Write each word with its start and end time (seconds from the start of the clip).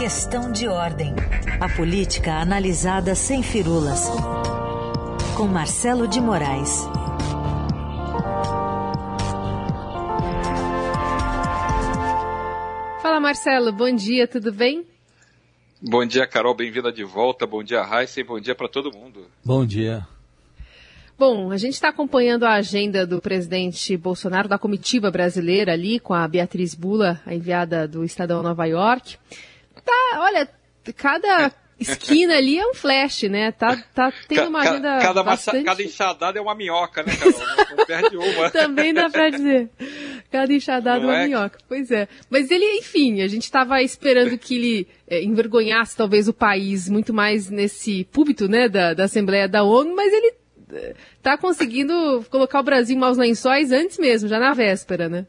Questão 0.00 0.50
de 0.50 0.66
ordem. 0.66 1.12
A 1.60 1.68
política 1.76 2.36
analisada 2.36 3.14
sem 3.14 3.42
firulas. 3.42 4.08
Com 5.36 5.46
Marcelo 5.46 6.08
de 6.08 6.18
Moraes. 6.18 6.88
Fala 13.02 13.20
Marcelo, 13.20 13.70
bom 13.74 13.94
dia, 13.94 14.26
tudo 14.26 14.50
bem? 14.50 14.86
Bom 15.82 16.06
dia, 16.06 16.26
Carol, 16.26 16.54
bem-vinda 16.54 16.90
de 16.90 17.04
volta. 17.04 17.46
Bom 17.46 17.62
dia, 17.62 17.82
Raíssa, 17.82 18.20
e 18.20 18.24
bom 18.24 18.40
dia 18.40 18.54
para 18.54 18.70
todo 18.70 18.90
mundo. 18.90 19.26
Bom 19.44 19.66
dia. 19.66 20.08
Bom, 21.18 21.52
a 21.52 21.58
gente 21.58 21.74
está 21.74 21.90
acompanhando 21.90 22.44
a 22.44 22.54
agenda 22.54 23.06
do 23.06 23.20
presidente 23.20 23.94
Bolsonaro, 23.98 24.48
da 24.48 24.56
comitiva 24.56 25.10
brasileira 25.10 25.74
ali, 25.74 26.00
com 26.00 26.14
a 26.14 26.26
Beatriz 26.26 26.74
Bula, 26.74 27.20
a 27.26 27.34
enviada 27.34 27.86
do 27.86 28.02
Estadão 28.02 28.42
Nova 28.42 28.64
York. 28.64 29.18
Tá, 29.84 30.20
olha, 30.20 30.48
cada 30.96 31.52
esquina 31.80 32.36
ali 32.36 32.58
é 32.58 32.66
um 32.66 32.74
flash, 32.74 33.22
né? 33.22 33.50
Tá, 33.52 33.76
tá 33.94 34.12
tendo 34.28 34.48
uma 34.48 34.60
agenda 34.60 34.98
cada, 35.00 35.22
bastante... 35.22 35.64
cada 35.64 35.82
enxadada 35.82 36.38
é 36.38 36.42
uma 36.42 36.54
minhoca, 36.54 37.02
né, 37.02 37.16
Carol? 37.16 37.76
Não, 37.76 37.86
perde 37.86 38.16
uma. 38.16 38.50
Também 38.52 38.92
dá 38.92 39.08
pra 39.08 39.30
dizer. 39.30 39.70
Cada 40.30 40.52
enxadada 40.52 41.02
é 41.02 41.06
uma 41.06 41.22
é? 41.22 41.26
minhoca. 41.26 41.58
Pois 41.66 41.90
é. 41.90 42.06
Mas 42.28 42.50
ele, 42.50 42.64
enfim, 42.78 43.22
a 43.22 43.28
gente 43.28 43.44
estava 43.44 43.82
esperando 43.82 44.36
que 44.36 44.54
ele 44.54 44.88
é, 45.08 45.22
envergonhasse 45.22 45.96
talvez 45.96 46.28
o 46.28 46.34
país 46.34 46.88
muito 46.88 47.14
mais 47.14 47.48
nesse 47.48 48.04
púlpito, 48.04 48.48
né, 48.48 48.68
da, 48.68 48.94
da 48.94 49.04
Assembleia 49.04 49.48
da 49.48 49.62
ONU, 49.62 49.96
mas 49.96 50.12
ele 50.12 50.34
tá 51.22 51.36
conseguindo 51.36 52.24
colocar 52.30 52.60
o 52.60 52.62
Brasil 52.62 52.96
em 52.96 52.98
maus 53.00 53.16
lençóis 53.18 53.72
antes 53.72 53.98
mesmo, 53.98 54.28
já 54.28 54.38
na 54.38 54.52
véspera, 54.52 55.08
né? 55.08 55.26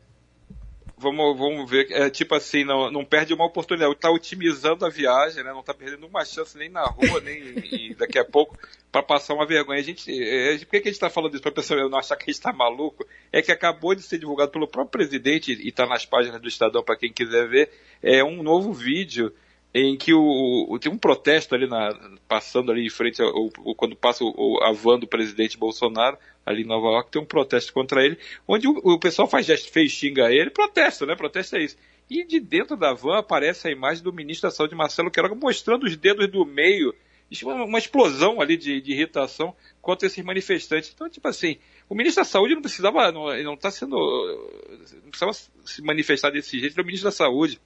Vamos, 1.02 1.36
vamos 1.36 1.70
ver, 1.70 1.88
é 1.91 2.12
tipo 2.12 2.36
assim, 2.36 2.64
não, 2.64 2.91
não 2.91 3.04
perde 3.04 3.34
uma 3.34 3.46
oportunidade, 3.46 3.91
está 3.91 4.12
otimizando 4.12 4.86
a 4.86 4.90
viagem, 4.90 5.44
né? 5.44 5.52
não 5.52 5.62
está 5.62 5.74
perdendo 5.74 6.05
uma 6.05 6.24
chance 6.24 6.55
nem 6.55 6.70
na 6.70 6.84
rua, 6.84 7.20
nem 7.21 7.96
daqui 7.98 8.20
a 8.20 8.24
pouco, 8.24 8.55
para 8.91 9.02
passar 9.02 9.34
uma 9.34 9.46
vergonha. 9.46 9.80
A 9.80 9.84
gente, 9.84 10.12
é, 10.12 10.60
por 10.60 10.68
que, 10.68 10.77
a 10.77 10.80
gente 10.80 10.90
está 10.91 11.10
falando 11.10 11.34
isso? 11.34 11.41
Para 11.41 11.52
a 11.52 11.55
pessoa 11.55 11.90
não 11.90 11.98
achar 11.98 12.16
que 12.16 12.24
a 12.24 12.26
gente 12.27 12.35
está 12.35 12.54
maluco? 12.54 13.04
É 13.32 13.41
que 13.41 13.52
acabou 13.52 13.96
de 13.96 14.04
ser 14.04 14.20
divulgado 14.20 14.52
pelo 14.52 14.68
próprio 14.68 14.91
presidente, 14.91 15.54
e 15.54 15.70
está 15.70 15.88
nas 15.88 16.05
páginas 16.05 16.40
do 16.40 16.48
Estadão 16.48 16.84
para 16.84 16.96
quem 16.96 17.12
quiser 17.12 17.49
ver, 17.49 17.71
é 18.04 18.24
um 18.24 18.43
novo 18.43 18.71
vídeo 18.71 19.34
em 19.74 19.98
que 19.98 20.13
o, 20.13 20.68
o, 20.70 20.77
tem 20.77 20.91
um 20.91 20.98
protesto 20.98 21.55
ali 21.55 21.68
na, 21.68 21.90
passando 22.27 22.71
ali 22.71 22.86
em 22.86 22.90
frente 22.90 23.21
ao, 23.21 23.49
quando 23.76 23.96
passa 23.96 24.24
o, 24.24 24.60
a 24.62 24.71
van 24.71 24.99
do 24.99 25.08
presidente 25.08 25.58
Bolsonaro 25.58 26.18
ali 26.45 26.63
em 26.63 26.67
Nova 26.67 26.87
York 26.87 27.11
tem 27.11 27.21
um 27.21 27.25
protesto 27.25 27.73
contra 27.73 28.03
ele 28.03 28.17
onde 28.47 28.67
o, 28.67 28.71
o 28.84 28.99
pessoal 28.99 29.27
faz 29.27 29.45
gesto 29.45 29.71
feio 29.71 29.89
xinga 29.89 30.31
ele 30.31 30.49
protesta 30.49 31.05
né? 31.05 31.15
Protesta 31.15 31.57
é 31.57 31.63
isso. 31.63 31.77
E 32.09 32.25
de 32.25 32.39
dentro 32.39 32.75
da 32.75 32.93
van 32.93 33.20
aparece 33.20 33.67
a 33.67 33.71
imagem 33.71 34.03
do 34.03 34.11
ministro 34.11 34.49
da 34.49 34.55
Saúde 34.55 34.75
Marcelo 34.75 35.09
Queiroga 35.09 35.35
mostrando 35.35 35.85
os 35.85 35.95
dedos 35.95 36.27
do 36.27 36.45
meio. 36.45 36.93
Uma 37.43 37.79
explosão 37.79 38.41
ali 38.41 38.57
de, 38.57 38.81
de 38.81 38.91
irritação 38.91 39.55
contra 39.81 40.05
esses 40.05 40.23
manifestantes. 40.23 40.91
Então 40.93 41.09
tipo 41.09 41.27
assim 41.27 41.57
o 41.87 41.95
ministro 41.95 42.21
da 42.21 42.29
Saúde 42.29 42.55
não 42.55 42.62
precisava 42.62 43.12
não 43.12 43.53
está 43.53 43.71
sendo 43.71 43.95
não 45.03 45.09
precisava 45.09 45.34
se 45.65 45.81
manifestar 45.81 46.31
desse 46.31 46.59
jeito 46.59 46.73
ele 46.73 46.81
é 46.81 46.84
o 46.84 46.85
ministro 46.85 47.09
da 47.09 47.15
Saúde. 47.15 47.59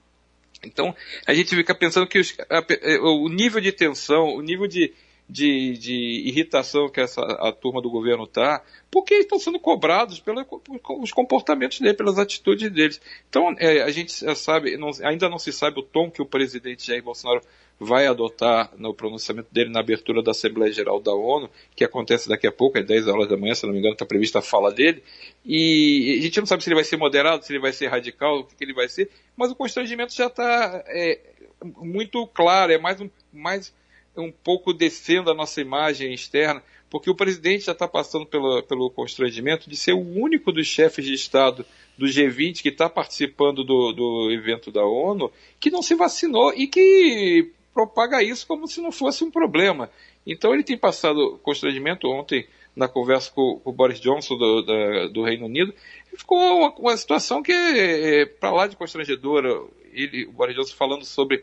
Então, 0.64 0.94
a 1.26 1.34
gente 1.34 1.54
fica 1.54 1.74
pensando 1.74 2.06
que 2.06 2.18
os, 2.18 2.34
a, 2.50 2.64
é, 2.82 2.98
o 2.98 3.28
nível 3.28 3.60
de 3.60 3.72
tensão, 3.72 4.34
o 4.34 4.40
nível 4.40 4.66
de, 4.66 4.92
de, 5.28 5.76
de 5.78 6.22
irritação 6.26 6.88
que 6.88 7.00
essa, 7.00 7.20
a 7.20 7.52
turma 7.52 7.82
do 7.82 7.90
governo 7.90 8.24
está, 8.24 8.62
porque 8.90 9.14
eles 9.14 9.24
estão 9.24 9.38
sendo 9.38 9.58
cobrados 9.58 10.20
pelos 10.20 11.12
comportamentos 11.12 11.80
deles, 11.80 11.96
pelas 11.96 12.18
atitudes 12.18 12.70
deles. 12.70 13.00
Então, 13.28 13.54
é, 13.58 13.82
a 13.82 13.90
gente 13.90 14.12
sabe, 14.36 14.76
não, 14.76 14.90
ainda 15.02 15.28
não 15.28 15.38
se 15.38 15.52
sabe 15.52 15.80
o 15.80 15.82
tom 15.82 16.10
que 16.10 16.22
o 16.22 16.26
presidente 16.26 16.86
Jair 16.86 17.02
Bolsonaro 17.02 17.40
vai 17.78 18.06
adotar 18.06 18.72
no 18.78 18.94
pronunciamento 18.94 19.48
dele 19.52 19.70
na 19.70 19.80
abertura 19.80 20.22
da 20.22 20.30
Assembleia 20.30 20.72
Geral 20.72 21.00
da 21.00 21.12
ONU, 21.12 21.50
que 21.74 21.84
acontece 21.84 22.28
daqui 22.28 22.46
a 22.46 22.52
pouco, 22.52 22.78
às 22.78 22.86
10 22.86 23.06
horas 23.08 23.28
da 23.28 23.36
manhã, 23.36 23.54
se 23.54 23.66
não 23.66 23.72
me 23.72 23.78
engano, 23.78 23.92
está 23.92 24.06
prevista 24.06 24.38
a 24.38 24.42
fala 24.42 24.72
dele, 24.72 25.02
e 25.44 26.16
a 26.18 26.22
gente 26.22 26.38
não 26.40 26.46
sabe 26.46 26.62
se 26.62 26.70
ele 26.70 26.76
vai 26.76 26.84
ser 26.84 26.96
moderado, 26.96 27.44
se 27.44 27.52
ele 27.52 27.60
vai 27.60 27.72
ser 27.72 27.88
radical, 27.88 28.38
o 28.38 28.44
que, 28.44 28.56
que 28.56 28.64
ele 28.64 28.72
vai 28.72 28.88
ser, 28.88 29.10
mas 29.36 29.50
o 29.50 29.54
constrangimento 29.54 30.14
já 30.14 30.26
está 30.26 30.82
é, 30.86 31.20
muito 31.62 32.26
claro, 32.28 32.72
é 32.72 32.78
mais 32.78 32.98
um, 33.00 33.10
mais 33.32 33.74
um 34.20 34.32
pouco 34.32 34.72
descendo 34.72 35.30
a 35.30 35.34
nossa 35.34 35.60
imagem 35.60 36.12
externa, 36.12 36.62
porque 36.88 37.10
o 37.10 37.14
presidente 37.14 37.64
já 37.64 37.72
está 37.72 37.88
passando 37.88 38.26
pelo, 38.26 38.62
pelo 38.62 38.90
constrangimento 38.90 39.68
de 39.68 39.76
ser 39.76 39.92
o 39.92 40.00
único 40.00 40.52
dos 40.52 40.66
chefes 40.66 41.04
de 41.04 41.14
Estado 41.14 41.64
do 41.98 42.06
G20 42.06 42.62
que 42.62 42.68
está 42.68 42.88
participando 42.88 43.64
do, 43.64 43.92
do 43.92 44.30
evento 44.30 44.70
da 44.70 44.84
ONU 44.84 45.30
que 45.58 45.70
não 45.70 45.82
se 45.82 45.94
vacinou 45.94 46.52
e 46.54 46.66
que 46.66 47.50
propaga 47.74 48.22
isso 48.22 48.46
como 48.46 48.66
se 48.66 48.80
não 48.80 48.92
fosse 48.92 49.24
um 49.24 49.30
problema. 49.30 49.90
Então 50.26 50.54
ele 50.54 50.62
tem 50.62 50.78
passado 50.78 51.38
constrangimento 51.42 52.08
ontem 52.08 52.46
na 52.74 52.86
conversa 52.86 53.30
com, 53.30 53.60
o 53.64 53.72
Boris 53.72 53.98
Johnson 53.98 54.36
do, 54.36 54.62
da, 54.62 55.06
do 55.08 55.22
Reino 55.22 55.46
Unido, 55.46 55.74
ficou 56.16 56.38
uma, 56.38 56.74
uma 56.74 56.96
situação 56.96 57.42
que 57.42 57.52
é, 57.52 58.20
é 58.20 58.26
para 58.26 58.50
lá 58.50 58.66
de 58.66 58.76
constrangedora. 58.76 59.48
Ele, 59.92 60.26
o 60.26 60.32
Boris 60.32 60.54
Johnson 60.54 60.74
falando 60.74 61.04
sobre 61.04 61.42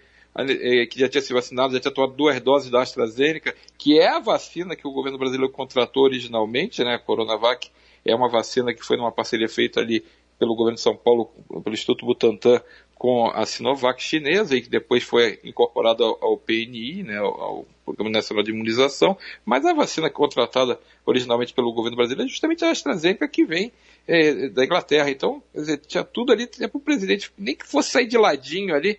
que 0.89 0.99
já 0.99 1.07
tinha 1.07 1.21
se 1.21 1.33
vacinado, 1.33 1.73
já 1.73 1.79
tinha 1.79 1.94
tomado 1.94 2.13
duas 2.13 2.39
doses 2.41 2.71
da 2.71 2.81
AstraZeneca, 2.81 3.55
que 3.77 3.99
é 3.99 4.07
a 4.07 4.19
vacina 4.19 4.75
que 4.75 4.88
o 4.88 4.91
governo 4.91 5.17
brasileiro 5.17 5.51
contratou 5.51 6.03
originalmente, 6.03 6.83
né, 6.83 6.95
a 6.95 6.99
Coronavac, 6.99 7.69
é 8.05 8.16
uma 8.16 8.29
vacina 8.29 8.73
que 8.73 8.83
foi 8.83 8.97
numa 8.97 9.11
parceria 9.11 9.47
feita 9.47 9.79
ali 9.79 10.03
pelo 10.39 10.55
governo 10.55 10.75
de 10.75 10.81
São 10.81 10.95
Paulo, 10.95 11.31
pelo 11.63 11.73
Instituto 11.73 12.05
Butantan, 12.05 12.61
com 12.95 13.27
a 13.27 13.45
Sinovac 13.45 14.01
chinesa 14.01 14.55
e 14.55 14.61
que 14.61 14.69
depois 14.69 15.03
foi 15.03 15.39
incorporada 15.43 16.03
ao, 16.03 16.38
PNI, 16.38 17.03
né, 17.03 17.17
ao, 17.17 17.66
Programa 17.83 18.11
Nacional 18.11 18.43
de 18.45 18.51
Imunização, 18.51 19.17
mas 19.45 19.66
a 19.66 19.73
vacina 19.73 20.09
contratada 20.09 20.79
originalmente 21.05 21.53
pelo 21.53 21.73
governo 21.73 21.97
brasileiro 21.97 22.29
é 22.29 22.31
justamente 22.31 22.63
a 22.63 22.72
AstraZeneca 22.72 23.27
que 23.27 23.43
vem 23.43 23.73
é, 24.07 24.47
da 24.47 24.63
Inglaterra. 24.63 25.09
Então, 25.09 25.43
dizer, 25.53 25.79
tinha 25.79 26.01
tudo 26.01 26.31
ali 26.31 26.47
para 26.47 26.69
o 26.73 26.79
presidente, 26.79 27.29
nem 27.38 27.55
que 27.55 27.67
fosse 27.67 27.91
sair 27.91 28.07
de 28.07 28.17
ladinho 28.17 28.73
ali, 28.73 28.97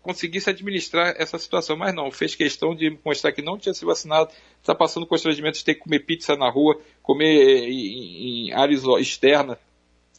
conseguisse 0.00 0.48
administrar 0.48 1.14
essa 1.18 1.36
situação, 1.36 1.76
mas 1.76 1.92
não, 1.92 2.12
fez 2.12 2.34
questão 2.36 2.74
de 2.74 2.96
mostrar 3.04 3.32
que 3.32 3.42
não 3.42 3.58
tinha 3.58 3.74
se 3.74 3.84
vacinado, 3.84 4.30
está 4.60 4.74
passando 4.74 5.06
constrangimento 5.06 5.58
de 5.58 5.64
ter 5.64 5.74
que 5.74 5.80
comer 5.80 6.00
pizza 6.00 6.36
na 6.36 6.48
rua, 6.48 6.80
comer 7.02 7.64
em, 7.68 8.48
em 8.48 8.52
área 8.52 8.74
externa 9.00 9.58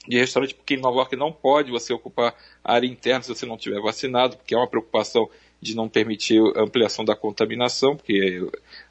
de 0.05 0.17
restaurante, 0.17 0.53
porque 0.53 0.73
em 0.73 0.81
Nova 0.81 0.97
York 0.97 1.15
não 1.15 1.31
pode 1.31 1.71
você 1.71 1.93
ocupar 1.93 2.35
a 2.61 2.73
área 2.73 2.85
interna 2.85 3.23
se 3.23 3.29
você 3.29 3.45
não 3.45 3.57
tiver 3.57 3.79
vacinado, 3.81 4.35
porque 4.35 4.53
é 4.53 4.57
uma 4.57 4.67
preocupação 4.67 5.29
de 5.61 5.73
não 5.73 5.87
permitir 5.87 6.41
ampliação 6.57 7.05
da 7.05 7.15
contaminação, 7.15 7.95
porque 7.95 8.45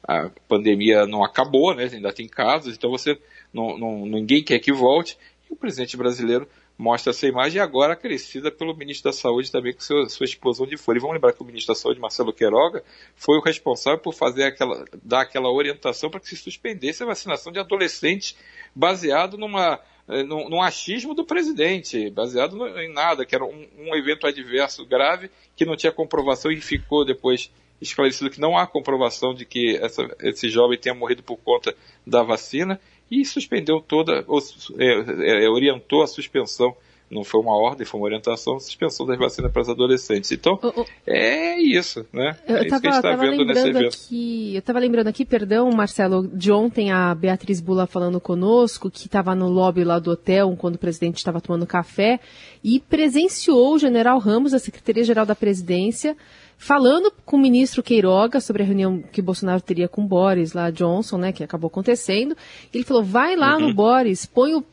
a 0.07 0.31
pandemia 0.47 1.05
não 1.05 1.23
acabou, 1.23 1.75
né? 1.75 1.87
ainda 1.93 2.11
tem 2.11 2.27
casos, 2.27 2.75
então 2.75 2.89
você 2.89 3.15
não, 3.53 3.77
não, 3.77 4.05
ninguém 4.07 4.43
quer 4.43 4.57
que 4.57 4.73
volte, 4.73 5.15
e 5.47 5.53
o 5.53 5.55
presidente 5.55 5.95
brasileiro 5.95 6.47
mostra 6.77 7.11
essa 7.11 7.27
imagem 7.27 7.61
agora 7.61 7.95
crescida 7.95 8.51
pelo 8.51 8.75
ministro 8.75 9.11
da 9.11 9.17
Saúde 9.17 9.51
também 9.51 9.73
com 9.73 9.81
sua, 9.81 10.09
sua 10.09 10.25
explosão 10.25 10.65
de 10.65 10.77
folha. 10.77 10.97
E 10.97 11.01
vamos 11.01 11.15
lembrar 11.15 11.33
que 11.33 11.41
o 11.41 11.45
ministro 11.45 11.73
da 11.73 11.79
Saúde, 11.79 11.99
Marcelo 11.99 12.33
Queiroga, 12.33 12.83
foi 13.15 13.37
o 13.37 13.41
responsável 13.41 13.99
por 13.99 14.13
fazer 14.13 14.43
aquela, 14.43 14.85
dar 15.03 15.21
aquela 15.21 15.51
orientação 15.51 16.09
para 16.09 16.19
que 16.19 16.29
se 16.29 16.37
suspendesse 16.37 17.03
a 17.03 17.05
vacinação 17.05 17.51
de 17.51 17.59
adolescentes 17.59 18.35
baseado 18.75 19.37
numa 19.37 19.79
é, 20.07 20.21
num, 20.21 20.49
num 20.49 20.61
achismo 20.61 21.13
do 21.13 21.23
presidente, 21.23 22.09
baseado 22.09 22.57
no, 22.57 22.67
em 22.77 22.91
nada, 22.91 23.25
que 23.25 23.33
era 23.33 23.45
um, 23.45 23.67
um, 23.77 23.95
evento 23.95 24.27
adverso 24.27 24.85
grave 24.85 25.29
que 25.55 25.65
não 25.65 25.77
tinha 25.77 25.93
comprovação 25.93 26.51
e 26.51 26.59
ficou 26.59 27.05
depois 27.05 27.49
esclarecido 27.79 28.29
que 28.29 28.39
não 28.39 28.57
há 28.57 28.67
comprovação 28.67 29.33
de 29.33 29.45
que 29.45 29.77
essa, 29.77 30.03
esse 30.21 30.49
jovem 30.49 30.77
tenha 30.77 30.93
morrido 30.93 31.23
por 31.23 31.37
conta 31.37 31.73
da 32.05 32.21
vacina 32.21 32.79
e 33.09 33.25
suspendeu 33.25 33.79
toda, 33.79 34.23
ou, 34.27 34.39
é, 34.77 35.45
é, 35.45 35.49
orientou 35.49 36.01
a 36.03 36.07
suspensão 36.07 36.75
não 37.13 37.23
foi 37.23 37.39
uma 37.39 37.55
ordem, 37.55 37.85
foi 37.85 37.99
uma 37.99 38.05
orientação, 38.05 38.59
suspensão 38.59 39.05
das 39.05 39.17
vacinas 39.17 39.51
para 39.51 39.61
os 39.61 39.69
adolescentes. 39.69 40.31
Então, 40.31 40.59
oh, 40.61 40.73
oh. 40.75 40.85
é 41.05 41.59
isso, 41.61 42.05
né? 42.11 42.35
Eu 42.47 42.57
é 42.57 42.67
isso 42.67 42.81
que 42.81 42.87
a 42.87 42.91
gente 42.91 43.05
está 43.05 43.15
vendo 43.15 43.45
nesse 43.45 43.67
evento. 43.67 43.97
Aqui, 44.05 44.55
eu 44.55 44.59
estava 44.59 44.79
lembrando 44.79 45.07
aqui, 45.07 45.23
perdão, 45.23 45.69
Marcelo, 45.71 46.27
de 46.27 46.51
ontem 46.51 46.91
a 46.91 47.13
Beatriz 47.13 47.61
Bula 47.61 47.85
falando 47.85 48.19
conosco, 48.19 48.89
que 48.89 49.05
estava 49.05 49.35
no 49.35 49.47
lobby 49.47 49.83
lá 49.83 49.99
do 49.99 50.11
hotel, 50.11 50.55
quando 50.57 50.75
o 50.75 50.79
presidente 50.79 51.17
estava 51.17 51.39
tomando 51.39 51.67
café, 51.67 52.19
e 52.63 52.79
presenciou 52.79 53.75
o 53.75 53.79
general 53.79 54.17
Ramos, 54.17 54.51
da 54.51 54.59
Secretaria-Geral 54.59 55.25
da 55.25 55.35
Presidência, 55.35 56.17
falando 56.63 57.11
com 57.25 57.35
o 57.35 57.39
ministro 57.39 57.83
Queiroga 57.83 58.39
sobre 58.39 58.63
a 58.63 58.65
reunião 58.65 59.01
que 59.11 59.21
Bolsonaro 59.21 59.61
teria 59.61 59.89
com 59.89 60.07
Boris 60.07 60.53
lá, 60.53 60.71
Johnson, 60.71 61.17
né, 61.17 61.33
que 61.33 61.43
acabou 61.43 61.67
acontecendo. 61.67 62.37
Ele 62.73 62.85
falou, 62.85 63.03
vai 63.03 63.35
lá 63.35 63.55
uhum. 63.55 63.67
no 63.67 63.73
Boris, 63.73 64.25
põe 64.25 64.55
o 64.55 64.63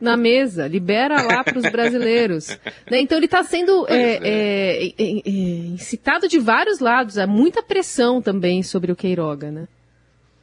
na 0.00 0.16
mesa, 0.16 0.66
libera 0.66 1.22
lá 1.22 1.44
para 1.44 1.56
os 1.56 1.70
brasileiros. 1.70 2.48
né? 2.90 3.00
Então 3.00 3.16
ele 3.16 3.26
está 3.26 3.44
sendo 3.44 3.86
é, 3.88 4.18
é, 4.20 4.86
é, 4.86 4.92
é, 4.98 5.10
incitado 5.28 6.26
de 6.26 6.38
vários 6.40 6.80
lados, 6.80 7.16
há 7.16 7.28
muita 7.28 7.62
pressão 7.62 8.20
também 8.20 8.64
sobre 8.64 8.90
o 8.90 8.96
Queiroga, 8.96 9.52
né? 9.52 9.68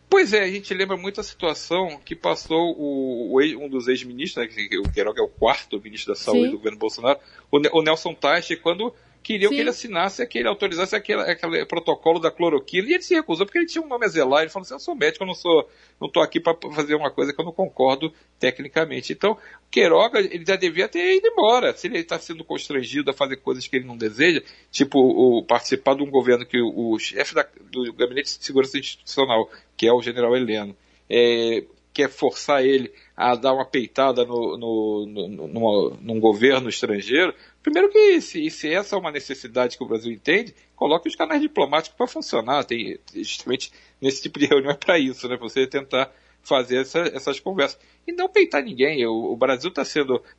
Pois 0.09 0.33
é, 0.33 0.43
a 0.43 0.47
gente 0.47 0.73
lembra 0.73 0.95
muito 0.95 1.19
a 1.19 1.23
situação 1.23 1.99
que 2.03 2.15
passou 2.15 2.73
o, 2.77 3.35
o 3.35 3.41
um 3.41 3.69
dos 3.69 3.89
ex-ministros, 3.89 4.47
né, 4.47 4.67
o 4.79 4.91
Queiroga 4.91 5.21
é 5.21 5.23
o 5.23 5.27
quarto 5.27 5.79
ministro 5.81 6.13
da 6.13 6.19
Saúde 6.19 6.45
Sim. 6.45 6.51
do 6.51 6.57
governo 6.57 6.79
Bolsonaro, 6.79 7.19
o, 7.51 7.81
Nelson 7.83 8.13
Teich, 8.13 8.55
quando 8.55 8.93
queriam 9.21 9.49
Sim. 9.49 9.55
que 9.55 9.61
ele 9.61 9.69
assinasse 9.69 10.21
aquele, 10.21 10.47
autorizasse 10.47 10.95
aquele, 10.95 11.21
aquele 11.21 11.65
protocolo 11.65 12.19
da 12.19 12.31
cloroquina, 12.31 12.87
e 12.87 12.93
ele 12.93 13.03
se 13.03 13.13
recusou 13.13 13.45
porque 13.45 13.59
ele 13.59 13.67
tinha 13.67 13.83
um 13.83 13.87
nome 13.87 14.05
a 14.05 14.07
zelar, 14.07 14.41
ele 14.41 14.49
falou 14.49 14.63
assim, 14.63 14.73
eu 14.73 14.79
sou 14.79 14.95
médico, 14.95 15.23
eu 15.23 15.27
não 15.27 15.33
sou, 15.33 15.69
não 15.99 16.07
estou 16.07 16.23
aqui 16.23 16.39
para 16.39 16.55
fazer 16.73 16.95
uma 16.95 17.11
coisa 17.11 17.33
que 17.33 17.39
eu 17.39 17.45
não 17.45 17.51
concordo 17.51 18.13
tecnicamente. 18.39 19.13
Então, 19.13 19.37
Queiroga, 19.69 20.19
ele 20.19 20.43
já 20.45 20.55
devia 20.55 20.87
ter 20.87 21.17
ido 21.17 21.27
embora, 21.27 21.75
se 21.75 21.87
ele 21.87 21.99
está 21.99 22.17
sendo 22.17 22.43
constrangido 22.43 23.11
a 23.11 23.13
fazer 23.13 23.37
coisas 23.37 23.67
que 23.67 23.75
ele 23.75 23.85
não 23.85 23.97
deseja, 23.97 24.41
tipo 24.71 24.99
o, 24.99 25.43
participar 25.43 25.95
de 25.95 26.03
um 26.03 26.09
governo 26.09 26.45
que 26.45 26.59
o, 26.61 26.93
o 26.93 26.99
chefe 26.99 27.35
da, 27.35 27.45
do 27.71 27.93
Gabinete 27.93 28.37
de 28.37 28.45
Segurança 28.45 28.77
Institucional, 28.77 29.49
que 29.77 29.87
é 29.87 29.93
o 29.93 30.01
general 30.01 30.35
Heleno, 30.35 30.75
é, 31.09 31.63
quer 31.99 32.09
forçar 32.09 32.65
ele 32.65 32.89
a 33.15 33.35
dar 33.35 33.53
uma 33.53 33.65
peitada 33.65 34.23
no, 34.23 34.57
no, 34.57 35.05
no, 35.05 35.97
num 35.99 36.19
governo 36.19 36.69
estrangeiro, 36.69 37.33
primeiro 37.61 37.89
que 37.89 38.21
se, 38.21 38.49
se, 38.49 38.73
essa 38.73 38.95
é 38.95 38.99
uma 38.99 39.11
necessidade 39.11 39.77
que 39.77 39.83
o 39.83 39.87
Brasil 39.87 40.09
entende, 40.09 40.55
coloque 40.77 41.09
os 41.09 41.15
canais 41.15 41.41
diplomáticos 41.41 41.97
para 41.97 42.07
funcionar. 42.07 42.63
Tem 42.63 42.97
justamente 43.15 43.69
nesse 44.01 44.21
tipo 44.21 44.39
de 44.39 44.45
reunião 44.45 44.71
é 44.71 44.75
para 44.75 44.97
isso, 44.97 45.27
né? 45.27 45.35
Você 45.35 45.67
tentar 45.67 46.09
fazer 46.41 46.77
essa, 46.77 46.99
essas 46.99 47.37
conversas. 47.41 47.77
E 48.07 48.13
não 48.13 48.29
peitar 48.29 48.63
ninguém. 48.63 49.05
O, 49.05 49.33
o 49.33 49.35
Brasil 49.35 49.69
está 49.69 49.83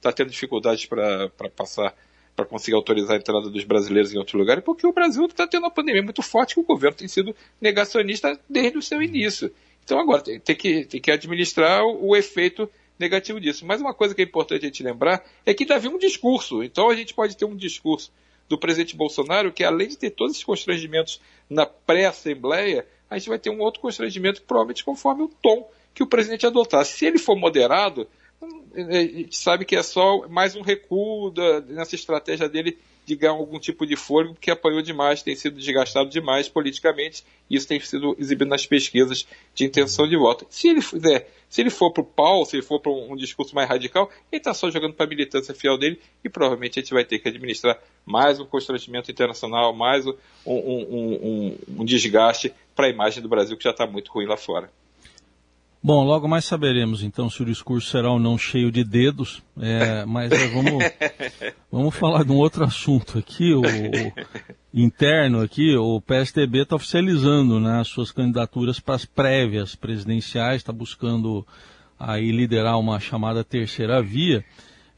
tá 0.00 0.12
tendo 0.12 0.30
dificuldades 0.30 0.86
para 0.86 1.28
passar 1.54 1.94
para 2.34 2.46
conseguir 2.46 2.76
autorizar 2.76 3.16
a 3.16 3.18
entrada 3.18 3.50
dos 3.50 3.64
brasileiros 3.64 4.14
em 4.14 4.18
outro 4.18 4.38
lugar, 4.38 4.62
porque 4.62 4.86
o 4.86 4.92
Brasil 4.92 5.26
está 5.26 5.46
tendo 5.46 5.64
uma 5.64 5.70
pandemia 5.70 6.02
muito 6.02 6.22
forte 6.22 6.54
que 6.54 6.60
o 6.60 6.64
governo 6.64 6.96
tem 6.96 7.08
sido 7.08 7.36
negacionista 7.60 8.38
desde 8.48 8.78
o 8.78 8.82
seu 8.82 9.02
início. 9.02 9.52
Então 9.84 9.98
agora 9.98 10.22
tem, 10.22 10.38
tem, 10.38 10.56
que, 10.56 10.84
tem 10.84 11.00
que 11.00 11.10
administrar 11.10 11.82
o, 11.84 12.08
o, 12.08 12.16
efeito 12.16 12.70
negativo 12.98 13.40
disso. 13.40 13.66
Mas 13.66 13.80
uma 13.80 13.94
coisa 13.94 14.14
que 14.14 14.22
é 14.22 14.24
importante 14.24 14.62
a 14.62 14.68
gente 14.68 14.82
lembrar 14.82 15.24
é 15.44 15.52
que 15.52 15.64
ainda 15.64 15.76
havia 15.76 15.90
um 15.90 15.98
discurso. 15.98 16.62
Então 16.62 16.90
a 16.90 16.94
gente 16.94 17.14
pode 17.14 17.36
ter 17.36 17.44
um 17.44 17.56
discurso 17.56 18.12
do 18.48 18.58
presidente 18.58 18.96
Bolsonaro 18.96 19.52
que, 19.52 19.62
além 19.62 19.88
de 19.88 19.96
ter 19.96 20.10
todos 20.10 20.32
esses 20.32 20.44
constrangimentos 20.44 21.20
na 21.48 21.66
pré-assembleia, 21.66 22.86
a 23.08 23.16
gente 23.18 23.28
vai 23.28 23.38
ter 23.38 23.50
um 23.50 23.60
outro 23.60 23.80
constrangimento, 23.80 24.42
provavelmente 24.42 24.84
conforme 24.84 25.22
o 25.22 25.28
tom 25.28 25.70
que 25.94 26.02
o 26.02 26.06
presidente 26.06 26.46
adotar. 26.46 26.84
Se 26.84 27.06
ele 27.06 27.18
for 27.18 27.36
moderado, 27.36 28.08
a 28.74 28.92
gente 28.92 29.36
sabe 29.36 29.64
que 29.64 29.76
é 29.76 29.82
só 29.82 30.28
mais 30.28 30.56
um 30.56 30.62
recuo 30.62 31.30
da, 31.30 31.60
nessa 31.60 31.94
estratégia 31.94 32.48
dele 32.48 32.78
de 33.04 33.16
ganhar 33.16 33.32
algum 33.32 33.58
tipo 33.58 33.86
de 33.86 33.96
fôlego, 33.96 34.34
porque 34.34 34.50
apanhou 34.50 34.82
demais, 34.82 35.22
tem 35.22 35.34
sido 35.34 35.58
desgastado 35.58 36.08
demais 36.08 36.48
politicamente, 36.48 37.24
e 37.48 37.56
isso 37.56 37.66
tem 37.66 37.80
sido 37.80 38.16
exibido 38.18 38.48
nas 38.48 38.66
pesquisas 38.66 39.26
de 39.54 39.64
intenção 39.64 40.08
de 40.08 40.16
voto. 40.16 40.46
Se 40.48 40.68
ele 40.68 40.80
fizer, 40.80 41.28
se 41.48 41.60
ele 41.60 41.70
for 41.70 41.92
para 41.92 42.02
o 42.02 42.06
pau, 42.06 42.44
se 42.44 42.56
ele 42.56 42.62
for 42.62 42.80
para 42.80 42.92
um, 42.92 43.12
um, 43.12 43.16
discurso 43.16 43.54
mais 43.54 43.68
radical, 43.68 44.10
ele 44.30 44.40
está 44.40 44.54
só 44.54 44.70
jogando 44.70 44.94
para 44.94 45.06
a 45.06 45.08
militância 45.08 45.54
fiel 45.54 45.76
dele, 45.76 46.00
e 46.24 46.28
provavelmente 46.28 46.78
a 46.78 46.82
gente 46.82 46.94
vai 46.94 47.04
ter 47.04 47.18
que 47.18 47.28
administrar 47.28 47.78
mais 48.04 48.38
um 48.38 48.46
constrangimento 48.46 49.10
internacional, 49.10 49.74
mais 49.74 50.06
um, 50.06 50.14
um, 50.46 51.58
um 51.78 51.84
desgaste 51.84 52.52
para 52.74 52.86
a 52.86 52.90
imagem 52.90 53.22
do 53.22 53.28
Brasil, 53.28 53.56
que 53.56 53.64
já 53.64 53.70
está 53.70 53.86
muito 53.86 54.12
ruim 54.12 54.26
lá 54.26 54.36
fora. 54.36 54.70
Bom, 55.82 56.04
logo 56.04 56.28
mais 56.28 56.44
saberemos 56.44 57.02
então 57.02 57.30
se 57.30 57.42
o 57.42 57.46
discurso 57.46 57.90
será 57.90 58.10
ou 58.10 58.18
não 58.18 58.36
cheio 58.36 58.70
de 58.70 58.84
dedos, 58.84 59.42
é, 59.58 60.04
mas 60.04 60.30
é, 60.30 60.46
vamos, 60.48 60.84
vamos 61.72 61.94
falar 61.94 62.22
de 62.22 62.30
um 62.30 62.36
outro 62.36 62.64
assunto 62.64 63.18
aqui, 63.18 63.54
o, 63.54 63.62
o 63.62 64.78
interno 64.78 65.40
aqui, 65.40 65.74
o 65.74 65.98
PSDB 66.02 66.64
está 66.64 66.76
oficializando 66.76 67.58
né, 67.58 67.80
as 67.80 67.88
suas 67.88 68.12
candidaturas 68.12 68.78
para 68.78 68.94
as 68.94 69.06
prévias 69.06 69.74
presidenciais, 69.74 70.56
está 70.56 70.70
buscando 70.70 71.46
aí 71.98 72.30
liderar 72.30 72.78
uma 72.78 73.00
chamada 73.00 73.42
terceira 73.42 74.02
via. 74.02 74.44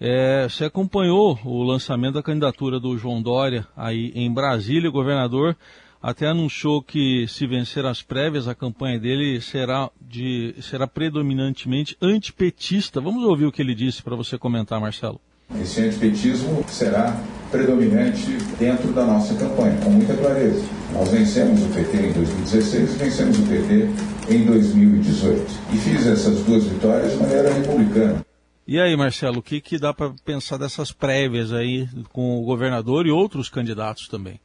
É, 0.01 0.49
você 0.49 0.65
acompanhou 0.65 1.39
o 1.45 1.63
lançamento 1.63 2.15
da 2.15 2.25
candidatura 2.25 2.81
do 2.81 2.99
João 2.99 3.23
Dória 3.23 3.65
aí 3.77 4.11
em 4.17 4.33
Brasília, 4.33 4.91
o 4.91 4.93
governador 4.93 5.57
até 6.03 6.27
anunciou 6.27 6.83
que 6.83 7.27
se 7.29 7.47
vencer 7.47 7.87
as 7.87 8.03
prévias, 8.03 8.49
a 8.49 8.55
campanha 8.55 8.99
dele 8.99 9.41
será, 9.41 9.89
de, 10.01 10.55
será 10.61 10.87
predominantemente 10.87 11.97
antipetista. 12.03 13.01
Vamos 13.01 13.23
ouvir 13.23 13.47
o 13.47 13.53
que 13.53 13.63
ele 13.63 13.75
disse 13.75 14.03
para 14.03 14.17
você 14.17 14.37
comentar, 14.37 14.81
Marcelo. 14.81 15.21
Esse 15.61 15.83
antipetismo 15.83 16.65
será 16.67 17.17
predominante 17.51 18.33
dentro 18.59 18.93
da 18.93 19.05
nossa 19.05 19.35
campanha, 19.35 19.79
com 19.85 19.91
muita 19.91 20.17
clareza. 20.17 20.65
Nós 20.93 21.11
vencemos 21.11 21.63
o 21.63 21.69
PT 21.69 21.97
em 21.99 22.13
2016 22.13 22.95
e 22.95 22.99
vencemos 22.99 23.39
o 23.39 23.43
PT 23.43 24.35
em 24.35 24.45
2018. 24.47 25.53
E 25.73 25.77
fiz 25.77 26.07
essas 26.07 26.43
duas 26.45 26.65
vitórias 26.65 27.13
de 27.13 27.19
maneira 27.19 27.53
republicana. 27.53 28.25
E 28.67 28.81
aí, 28.81 28.97
Marcelo, 28.97 29.39
o 29.39 29.43
que, 29.43 29.61
que 29.61 29.79
dá 29.79 29.93
para 29.93 30.13
pensar 30.25 30.57
dessas 30.57 30.91
prévias 30.91 31.53
aí 31.53 31.87
com 32.13 32.41
o 32.41 32.45
governador 32.45 33.07
e 33.07 33.11
outros 33.11 33.49
candidatos 33.49 34.09
também? 34.09 34.41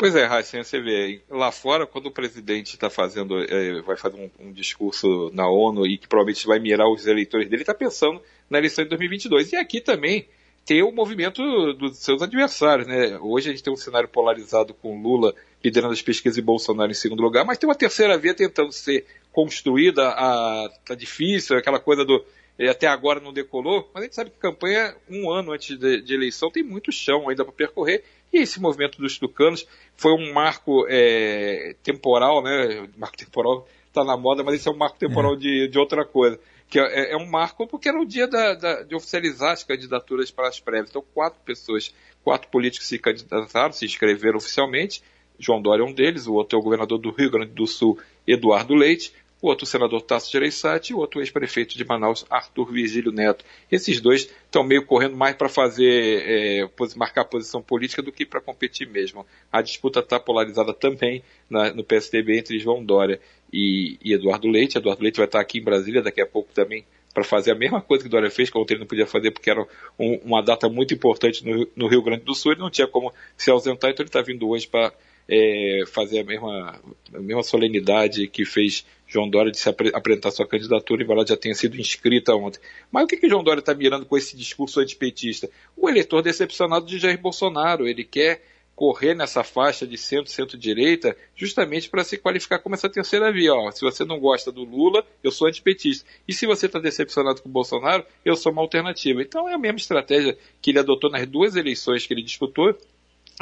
Pois 0.00 0.16
é, 0.16 0.24
Raíssa, 0.24 0.64
você 0.64 0.80
vê, 0.80 1.20
lá 1.28 1.52
fora, 1.52 1.86
quando 1.86 2.06
o 2.06 2.10
presidente 2.10 2.72
está 2.72 2.88
fazendo, 2.88 3.38
é, 3.38 3.82
vai 3.82 3.98
fazer 3.98 4.16
um, 4.16 4.46
um, 4.46 4.50
discurso 4.50 5.30
na 5.34 5.46
ONU 5.46 5.86
e 5.86 5.98
que 5.98 6.08
provavelmente 6.08 6.46
vai 6.46 6.58
mirar 6.58 6.88
os 6.88 7.06
eleitores 7.06 7.50
dele, 7.50 7.64
está 7.64 7.74
pensando 7.74 8.18
na 8.48 8.56
eleição 8.56 8.82
de 8.82 8.88
2022. 8.88 9.52
E 9.52 9.56
aqui 9.56 9.78
também 9.78 10.26
tem 10.64 10.82
o 10.82 10.90
movimento 10.90 11.42
dos 11.74 11.98
seus 11.98 12.22
adversários, 12.22 12.86
né? 12.86 13.18
Hoje 13.20 13.50
a 13.50 13.52
gente 13.52 13.62
tem 13.62 13.70
um 13.70 13.76
cenário 13.76 14.08
polarizado 14.08 14.72
com 14.72 15.02
Lula 15.02 15.34
liderando 15.62 15.92
as 15.92 16.00
pesquisas 16.00 16.38
e 16.38 16.40
Bolsonaro 16.40 16.90
em 16.90 16.94
segundo 16.94 17.22
lugar, 17.22 17.44
mas 17.44 17.58
tem 17.58 17.68
uma 17.68 17.74
terceira 17.74 18.16
via 18.16 18.32
tentando 18.32 18.72
ser 18.72 19.04
construída, 19.30 20.08
a, 20.08 20.70
tá 20.82 20.94
difícil, 20.94 21.58
aquela 21.58 21.78
coisa 21.78 22.06
do 22.06 22.24
até 22.68 22.86
agora 22.86 23.20
não 23.20 23.32
decolou, 23.32 23.88
mas 23.94 24.02
a 24.02 24.04
gente 24.04 24.14
sabe 24.14 24.30
que 24.30 24.36
campanha, 24.36 24.94
um 25.08 25.30
ano 25.30 25.52
antes 25.52 25.78
de, 25.78 26.02
de 26.02 26.14
eleição, 26.14 26.50
tem 26.50 26.62
muito 26.62 26.92
chão 26.92 27.28
ainda 27.28 27.44
para 27.44 27.54
percorrer, 27.54 28.04
e 28.32 28.38
esse 28.38 28.60
movimento 28.60 29.00
dos 29.00 29.18
tucanos 29.18 29.66
foi 29.96 30.12
um 30.12 30.32
marco 30.32 30.86
é, 30.88 31.74
temporal, 31.82 32.42
né? 32.42 32.88
Marco 32.96 33.16
temporal 33.16 33.66
está 33.86 34.04
na 34.04 34.16
moda, 34.16 34.44
mas 34.44 34.54
esse 34.54 34.68
é 34.68 34.70
um 34.70 34.76
marco 34.76 34.98
temporal 34.98 35.34
é. 35.34 35.36
de, 35.36 35.68
de 35.68 35.78
outra 35.78 36.04
coisa. 36.04 36.38
Que 36.68 36.78
é, 36.78 37.12
é, 37.12 37.16
um 37.16 37.26
marco 37.26 37.66
porque 37.66 37.88
era 37.88 38.00
o 38.00 38.06
dia 38.06 38.28
da, 38.28 38.54
da, 38.54 38.82
de 38.82 38.94
oficializar 38.94 39.52
as 39.52 39.64
candidaturas 39.64 40.30
para 40.30 40.48
as 40.48 40.60
prévias. 40.60 40.90
Então, 40.90 41.04
quatro 41.12 41.40
pessoas, 41.44 41.92
quatro 42.22 42.48
políticos 42.48 42.86
se 42.86 42.98
candidataram, 42.98 43.72
se 43.72 43.84
inscreveram 43.84 44.36
oficialmente. 44.36 45.02
João 45.36 45.60
Dória 45.60 45.82
é 45.82 45.86
um 45.86 45.92
deles, 45.92 46.26
o 46.26 46.34
outro 46.34 46.56
é 46.56 46.60
o 46.60 46.62
governador 46.62 46.98
do 46.98 47.10
Rio 47.10 47.30
Grande 47.30 47.52
do 47.52 47.66
Sul, 47.66 47.98
Eduardo 48.26 48.74
Leite 48.74 49.12
o 49.42 49.48
outro 49.48 49.66
senador 49.66 50.02
Tasso 50.02 50.30
Gereissati 50.30 50.92
e 50.92 50.94
o 50.94 50.98
outro 50.98 51.20
ex-prefeito 51.20 51.76
de 51.76 51.84
Manaus, 51.84 52.26
Arthur 52.28 52.72
Virgílio 52.72 53.10
Neto. 53.10 53.44
Esses 53.70 54.00
dois 54.00 54.22
estão 54.44 54.62
meio 54.62 54.84
correndo 54.84 55.16
mais 55.16 55.34
para 55.34 55.48
fazer, 55.48 56.22
é, 56.26 56.68
marcar 56.96 57.24
posição 57.24 57.62
política 57.62 58.02
do 58.02 58.12
que 58.12 58.26
para 58.26 58.40
competir 58.40 58.88
mesmo. 58.88 59.26
A 59.50 59.62
disputa 59.62 60.00
está 60.00 60.20
polarizada 60.20 60.74
também 60.74 61.22
na, 61.48 61.72
no 61.72 61.82
PSDB 61.82 62.38
entre 62.38 62.58
João 62.58 62.84
Dória 62.84 63.20
e, 63.52 63.98
e, 64.02 64.12
Eduardo 64.12 64.48
Leite. 64.48 64.76
Eduardo 64.76 65.02
Leite 65.02 65.16
vai 65.16 65.26
estar 65.26 65.40
aqui 65.40 65.58
em 65.58 65.64
Brasília 65.64 66.02
daqui 66.02 66.20
a 66.20 66.26
pouco 66.26 66.52
também 66.52 66.84
para 67.12 67.24
fazer 67.24 67.50
a 67.50 67.54
mesma 67.56 67.80
coisa 67.80 68.04
que 68.04 68.10
Dória 68.10 68.30
fez, 68.30 68.50
que 68.50 68.58
ontem 68.58 68.74
ele 68.74 68.80
não 68.80 68.86
podia 68.86 69.06
fazer 69.06 69.30
porque 69.32 69.50
era 69.50 69.66
um, 69.98 70.14
uma 70.24 70.42
data 70.42 70.68
muito 70.68 70.94
importante 70.94 71.44
no, 71.44 71.66
no 71.74 71.88
Rio 71.88 72.02
Grande 72.02 72.22
do 72.22 72.34
Sul, 72.34 72.52
ele 72.52 72.60
não 72.60 72.70
tinha 72.70 72.86
como 72.86 73.12
se 73.36 73.50
ausentar, 73.50 73.90
então 73.90 74.04
ele 74.04 74.08
está 74.08 74.22
vindo 74.22 74.48
hoje 74.48 74.68
para 74.68 74.92
é, 75.30 75.84
fazer 75.86 76.18
a 76.18 76.24
mesma, 76.24 76.80
a 77.14 77.20
mesma 77.20 77.42
solenidade 77.44 78.26
que 78.26 78.44
fez 78.44 78.84
João 79.06 79.30
Dória 79.30 79.52
de 79.52 79.58
se 79.58 79.68
ap 79.68 79.80
apresentar 79.94 80.32
sua 80.32 80.46
candidatura, 80.46 81.04
embora 81.04 81.20
ela 81.20 81.26
já 81.26 81.36
tenha 81.36 81.54
sido 81.54 81.78
inscrita 81.78 82.34
ontem. 82.34 82.58
Mas 82.90 83.04
o 83.04 83.06
que, 83.06 83.16
que 83.16 83.28
João 83.28 83.44
Dória 83.44 83.60
está 83.60 83.72
mirando 83.72 84.04
com 84.04 84.16
esse 84.16 84.36
discurso 84.36 84.80
antipetista? 84.80 85.48
O 85.76 85.88
eleitor 85.88 86.20
decepcionado 86.20 86.84
de 86.84 86.98
Jair 86.98 87.20
Bolsonaro. 87.20 87.86
Ele 87.86 88.02
quer 88.02 88.42
correr 88.74 89.14
nessa 89.14 89.44
faixa 89.44 89.86
de 89.86 89.98
centro, 89.98 90.30
centro-direita, 90.30 91.14
justamente 91.36 91.90
para 91.90 92.02
se 92.02 92.16
qualificar 92.16 92.58
como 92.60 92.74
essa 92.74 92.88
terceira 92.88 93.30
via. 93.30 93.52
Ó, 93.52 93.70
se 93.70 93.82
você 93.82 94.04
não 94.04 94.18
gosta 94.18 94.50
do 94.50 94.64
Lula, 94.64 95.04
eu 95.22 95.30
sou 95.30 95.46
antipetista. 95.46 96.08
E 96.26 96.32
se 96.32 96.46
você 96.46 96.66
está 96.66 96.78
decepcionado 96.78 97.42
com 97.42 97.48
o 97.48 97.52
Bolsonaro, 97.52 98.04
eu 98.24 98.34
sou 98.34 98.50
uma 98.50 98.62
alternativa. 98.62 99.20
Então 99.20 99.48
é 99.48 99.54
a 99.54 99.58
mesma 99.58 99.78
estratégia 99.78 100.36
que 100.62 100.70
ele 100.70 100.78
adotou 100.78 101.10
nas 101.10 101.26
duas 101.26 101.56
eleições 101.56 102.06
que 102.06 102.14
ele 102.14 102.22
disputou 102.22 102.74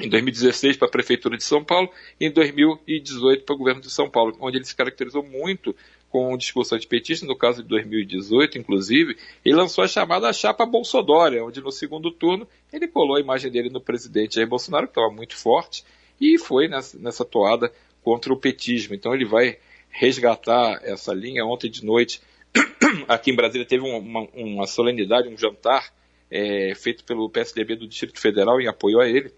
em 0.00 0.08
2016 0.08 0.76
para 0.76 0.86
a 0.86 0.90
Prefeitura 0.90 1.36
de 1.36 1.44
São 1.44 1.62
Paulo 1.64 1.90
e 2.20 2.26
em 2.26 2.30
2018 2.30 3.44
para 3.44 3.54
o 3.54 3.58
governo 3.58 3.80
de 3.80 3.90
São 3.90 4.08
Paulo, 4.08 4.36
onde 4.40 4.56
ele 4.56 4.64
se 4.64 4.74
caracterizou 4.74 5.22
muito 5.22 5.74
com 6.08 6.32
o 6.32 6.38
discurso 6.38 6.74
antipetista, 6.74 7.26
no 7.26 7.36
caso 7.36 7.62
de 7.62 7.68
2018, 7.68 8.58
inclusive, 8.58 9.16
ele 9.44 9.54
lançou 9.54 9.84
a 9.84 9.88
chamada 9.88 10.32
chapa 10.32 10.64
Bolsodória, 10.64 11.44
onde 11.44 11.60
no 11.60 11.70
segundo 11.70 12.10
turno 12.10 12.48
ele 12.72 12.88
colou 12.88 13.16
a 13.16 13.20
imagem 13.20 13.50
dele 13.50 13.68
no 13.68 13.80
presidente 13.80 14.36
Jair 14.36 14.48
Bolsonaro, 14.48 14.86
que 14.86 14.92
estava 14.92 15.12
muito 15.12 15.36
forte, 15.36 15.84
e 16.20 16.38
foi 16.38 16.66
nessa, 16.66 16.98
nessa 16.98 17.24
toada 17.24 17.70
contra 18.02 18.32
o 18.32 18.36
petismo. 18.38 18.94
Então 18.94 19.14
ele 19.14 19.26
vai 19.26 19.58
resgatar 19.90 20.80
essa 20.82 21.12
linha. 21.12 21.44
Ontem 21.44 21.70
de 21.70 21.84
noite, 21.84 22.22
aqui 23.06 23.30
em 23.30 23.36
Brasília, 23.36 23.66
teve 23.66 23.84
uma, 23.84 24.26
uma 24.32 24.66
solenidade, 24.66 25.28
um 25.28 25.36
jantar 25.36 25.92
é, 26.30 26.72
feito 26.74 27.04
pelo 27.04 27.28
PSDB 27.28 27.76
do 27.76 27.86
Distrito 27.86 28.18
Federal 28.18 28.60
em 28.60 28.66
apoio 28.66 28.98
a 28.98 29.06
ele 29.06 29.30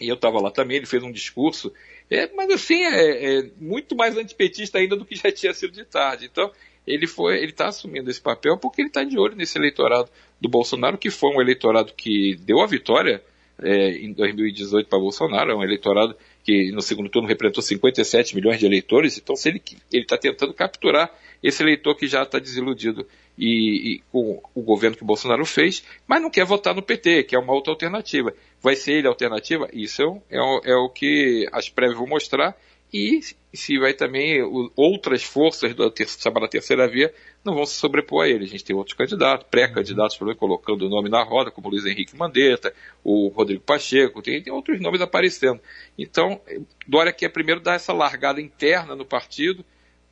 e 0.00 0.08
eu 0.08 0.14
estava 0.14 0.40
lá 0.40 0.50
também, 0.50 0.78
ele 0.78 0.86
fez 0.86 1.02
um 1.02 1.12
discurso, 1.12 1.72
é, 2.10 2.28
mas 2.34 2.50
assim, 2.50 2.82
é, 2.82 3.38
é, 3.38 3.50
muito 3.60 3.94
mais 3.94 4.16
antipetista 4.16 4.78
ainda 4.78 4.96
do 4.96 5.04
que 5.04 5.14
já 5.14 5.30
tinha 5.32 5.52
sido 5.52 5.72
de 5.72 5.84
tarde. 5.84 6.26
Então, 6.26 6.50
ele 6.86 7.06
foi, 7.06 7.36
ele 7.36 7.52
está 7.52 7.68
assumindo 7.68 8.10
esse 8.10 8.20
papel 8.20 8.56
porque 8.56 8.80
ele 8.80 8.88
está 8.88 9.04
de 9.04 9.18
olho 9.18 9.36
nesse 9.36 9.58
eleitorado 9.58 10.10
do 10.40 10.48
Bolsonaro, 10.48 10.98
que 10.98 11.10
foi 11.10 11.30
um 11.30 11.40
eleitorado 11.40 11.92
que 11.94 12.36
deu 12.36 12.60
a 12.60 12.66
vitória 12.66 13.22
é, 13.62 13.92
em 13.98 14.12
2018 14.12 14.88
para 14.88 14.98
Bolsonaro, 14.98 15.50
é 15.50 15.54
um 15.54 15.62
eleitorado 15.62 16.16
que 16.44 16.70
no 16.72 16.80
segundo 16.80 17.08
turno 17.08 17.28
representou 17.28 17.62
57 17.62 18.34
milhões 18.34 18.58
de 18.58 18.66
eleitores, 18.66 19.18
então 19.18 19.36
se 19.36 19.48
ele 19.48 19.62
está 19.92 20.16
tentando 20.16 20.54
capturar 20.54 21.10
esse 21.42 21.62
eleitor 21.62 21.94
que 21.94 22.06
já 22.06 22.22
está 22.22 22.38
desiludido 22.38 23.06
e, 23.38 23.94
e, 23.94 24.02
com 24.12 24.42
o 24.54 24.62
governo 24.62 24.96
que 24.96 25.02
o 25.02 25.06
Bolsonaro 25.06 25.44
fez, 25.46 25.84
mas 26.06 26.20
não 26.20 26.30
quer 26.30 26.44
votar 26.44 26.74
no 26.74 26.82
PT, 26.82 27.24
que 27.24 27.34
é 27.34 27.38
uma 27.38 27.54
outra 27.54 27.72
alternativa. 27.72 28.34
Vai 28.62 28.76
ser 28.76 28.92
ele 28.92 29.06
a 29.06 29.10
alternativa? 29.10 29.68
Isso 29.72 30.02
é, 30.30 30.36
é, 30.36 30.70
é 30.72 30.76
o 30.76 30.88
que 30.90 31.48
as 31.50 31.68
prévias 31.68 31.98
vão 31.98 32.06
mostrar, 32.06 32.54
e 32.92 33.20
se 33.52 33.78
vai 33.78 33.94
também 33.94 34.42
outras 34.76 35.22
forças 35.22 35.74
da 35.74 35.90
chamada 36.18 36.48
terceira 36.48 36.88
via 36.88 37.12
não 37.44 37.54
vão 37.54 37.64
se 37.64 37.74
sobrepor 37.74 38.24
a 38.24 38.28
ele. 38.28 38.44
A 38.44 38.48
gente 38.48 38.64
tem 38.64 38.76
outros 38.76 38.96
candidatos, 38.96 39.46
pré-candidatos, 39.50 40.18
colocando 40.36 40.86
o 40.86 40.88
nome 40.88 41.08
na 41.08 41.22
roda, 41.22 41.50
como 41.50 41.68
Luiz 41.68 41.86
Henrique 41.86 42.16
Mandetta, 42.16 42.72
o 43.02 43.28
Rodrigo 43.28 43.62
Pacheco, 43.62 44.22
tem, 44.22 44.42
tem 44.42 44.52
outros 44.52 44.80
nomes 44.80 45.00
aparecendo. 45.00 45.60
Então, 45.98 46.40
Dória 46.86 47.12
quer 47.12 47.28
primeiro 47.30 47.60
dar 47.60 47.74
essa 47.74 47.92
largada 47.92 48.40
interna 48.40 48.94
no 48.94 49.04
partido, 49.04 49.64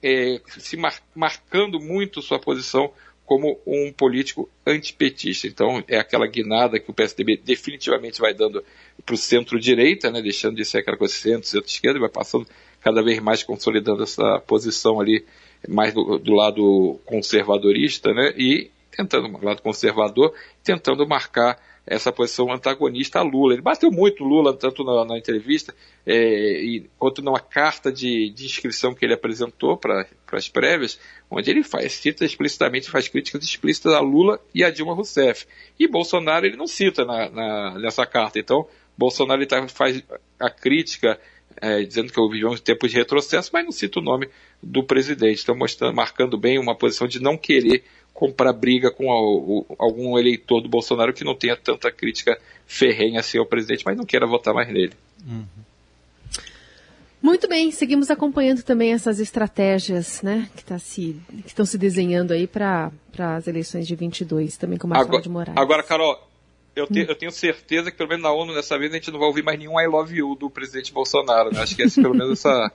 é, 0.02 0.40
se 0.46 0.76
mar, 0.76 1.00
marcando 1.14 1.80
muito 1.80 2.22
sua 2.22 2.38
posição 2.38 2.92
como 3.28 3.60
um 3.66 3.92
político 3.92 4.48
antipetista. 4.66 5.46
Então, 5.46 5.84
é 5.86 5.98
aquela 5.98 6.26
guinada 6.26 6.80
que 6.80 6.90
o 6.90 6.94
PSDB 6.94 7.36
definitivamente 7.36 8.20
vai 8.20 8.32
dando 8.32 8.64
para 9.04 9.14
o 9.14 9.18
centro-direita, 9.18 10.10
né, 10.10 10.22
deixando 10.22 10.56
de 10.56 10.64
ser 10.64 10.78
aquela 10.78 10.96
coisa 10.96 11.12
centro, 11.12 11.46
centro-esquerda, 11.46 12.00
vai 12.00 12.08
passando 12.08 12.46
cada 12.88 13.02
vez 13.02 13.20
mais 13.20 13.42
consolidando 13.42 14.02
essa 14.02 14.40
posição 14.46 14.98
ali 14.98 15.26
mais 15.68 15.92
do, 15.92 16.18
do 16.18 16.34
lado 16.34 16.98
conservadorista, 17.04 18.14
né, 18.14 18.32
e 18.36 18.70
tentando, 18.90 19.28
do 19.28 19.44
lado 19.44 19.60
conservador, 19.60 20.32
tentando 20.64 21.06
marcar 21.06 21.58
essa 21.86 22.12
posição 22.12 22.50
antagonista 22.52 23.18
a 23.18 23.22
Lula. 23.22 23.54
Ele 23.54 23.62
bateu 23.62 23.90
muito 23.90 24.24
Lula, 24.24 24.54
tanto 24.54 24.84
na, 24.84 25.04
na 25.04 25.18
entrevista, 25.18 25.74
é, 26.06 26.62
e, 26.62 26.86
quanto 26.98 27.22
numa 27.22 27.40
carta 27.40 27.92
de, 27.92 28.30
de 28.30 28.46
inscrição 28.46 28.94
que 28.94 29.04
ele 29.04 29.14
apresentou 29.14 29.76
para 29.76 30.06
as 30.32 30.48
prévias, 30.48 30.98
onde 31.30 31.50
ele 31.50 31.62
faz, 31.62 31.92
cita 31.92 32.24
explicitamente, 32.24 32.90
faz 32.90 33.08
críticas 33.08 33.42
explícitas 33.42 33.92
a 33.92 34.00
Lula 34.00 34.40
e 34.54 34.64
a 34.64 34.70
Dilma 34.70 34.94
Rousseff. 34.94 35.46
E 35.78 35.88
Bolsonaro 35.88 36.46
ele 36.46 36.56
não 36.56 36.66
cita 36.66 37.04
na, 37.04 37.28
na, 37.30 37.78
nessa 37.78 38.06
carta. 38.06 38.38
Então, 38.38 38.66
Bolsonaro 38.96 39.40
ele 39.40 39.46
tá, 39.46 39.66
faz 39.68 40.02
a 40.38 40.50
crítica 40.50 41.18
é, 41.60 41.82
dizendo 41.82 42.12
que 42.12 42.28
vivemos 42.28 42.60
um 42.60 42.62
tempo 42.62 42.88
de 42.88 42.96
retrocesso, 42.96 43.50
mas 43.52 43.64
não 43.64 43.72
cita 43.72 44.00
o 44.00 44.02
nome 44.02 44.28
do 44.62 44.82
presidente. 44.82 45.42
Então, 45.42 45.56
mostrando, 45.56 45.94
marcando 45.94 46.38
bem 46.38 46.58
uma 46.58 46.74
posição 46.74 47.06
de 47.06 47.20
não 47.20 47.36
querer 47.36 47.84
comprar 48.12 48.52
briga 48.52 48.90
com 48.90 49.10
algum 49.78 50.18
eleitor 50.18 50.60
do 50.60 50.68
Bolsonaro 50.68 51.12
que 51.12 51.24
não 51.24 51.36
tenha 51.36 51.56
tanta 51.56 51.90
crítica 51.92 52.36
ferrenha 52.66 53.20
assim 53.20 53.38
ao 53.38 53.46
presidente, 53.46 53.84
mas 53.86 53.96
não 53.96 54.04
queira 54.04 54.26
votar 54.26 54.52
mais 54.52 54.68
nele. 54.68 54.92
Uhum. 55.24 55.44
Muito 57.20 57.48
bem, 57.48 57.70
seguimos 57.72 58.10
acompanhando 58.10 58.62
também 58.62 58.92
essas 58.92 59.18
estratégias 59.18 60.22
né, 60.22 60.48
que, 60.56 60.64
tá 60.64 60.78
se, 60.78 61.20
estão 61.44 61.64
se 61.64 61.76
desenhando 61.76 62.32
aí 62.32 62.46
para 62.46 62.92
as 63.18 63.48
eleições 63.48 63.86
de 63.88 63.96
22, 63.96 64.56
também 64.56 64.78
com 64.78 64.86
o 64.86 64.90
Marcelo 64.90 65.08
agora, 65.08 65.22
de 65.22 65.28
Moraes. 65.28 65.58
Agora, 65.58 65.82
Carol, 65.82 66.27
eu, 66.78 66.86
te, 66.86 67.00
eu, 67.08 67.14
tenho 67.14 67.32
certeza 67.32 67.90
que 67.90 67.96
pelo 67.96 68.08
menos 68.08 68.22
na 68.22 68.32
ONU 68.32 68.54
dessa 68.54 68.78
vez 68.78 68.92
a 68.92 68.94
gente 68.94 69.10
não 69.10 69.18
vai 69.18 69.28
ouvir 69.28 69.42
mais 69.42 69.58
nenhum 69.58 69.80
I 69.80 69.86
love 69.86 70.16
you 70.16 70.34
do 70.34 70.48
presidente 70.48 70.92
Bolsonaro. 70.92 71.52
Né? 71.52 71.60
Acho 71.60 71.74
que 71.74 71.82
esse, 71.82 72.00
pelo 72.00 72.14
menos 72.14 72.38
essa, 72.38 72.72